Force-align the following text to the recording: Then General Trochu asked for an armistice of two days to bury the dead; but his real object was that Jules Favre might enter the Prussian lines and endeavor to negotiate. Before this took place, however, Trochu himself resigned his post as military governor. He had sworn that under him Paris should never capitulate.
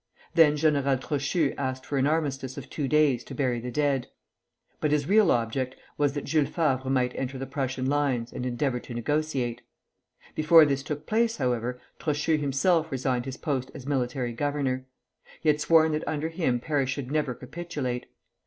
Then 0.33 0.57
General 0.57 0.97
Trochu 0.97 1.53
asked 1.59 1.85
for 1.85 1.99
an 1.99 2.07
armistice 2.07 2.57
of 2.57 2.71
two 2.71 2.87
days 2.87 3.23
to 3.25 3.35
bury 3.35 3.59
the 3.59 3.69
dead; 3.69 4.07
but 4.79 4.89
his 4.91 5.07
real 5.07 5.29
object 5.29 5.75
was 5.95 6.13
that 6.13 6.23
Jules 6.23 6.49
Favre 6.49 6.89
might 6.89 7.13
enter 7.13 7.37
the 7.37 7.45
Prussian 7.45 7.85
lines 7.85 8.33
and 8.33 8.43
endeavor 8.43 8.79
to 8.79 8.95
negotiate. 8.95 9.61
Before 10.33 10.65
this 10.65 10.81
took 10.81 11.05
place, 11.05 11.37
however, 11.37 11.79
Trochu 11.99 12.39
himself 12.39 12.91
resigned 12.91 13.25
his 13.25 13.37
post 13.37 13.69
as 13.75 13.85
military 13.85 14.33
governor. 14.33 14.87
He 15.39 15.49
had 15.49 15.61
sworn 15.61 15.91
that 15.91 16.07
under 16.07 16.29
him 16.29 16.59
Paris 16.59 16.89
should 16.89 17.11
never 17.11 17.35
capitulate. 17.35 18.07